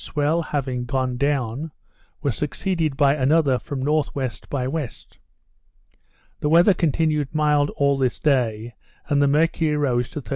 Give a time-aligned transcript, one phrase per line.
[0.03, 1.71] swell having gone down,
[2.23, 4.03] was succeeded by another from N.W.
[4.49, 4.87] by W.
[6.39, 8.73] The weather continued mild all this day,
[9.09, 10.29] and the mercury rose to 39 1/2.